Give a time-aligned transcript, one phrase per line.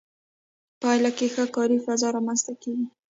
[0.79, 2.85] په پایله کې ښه کاري فضا رامنځته کیږي.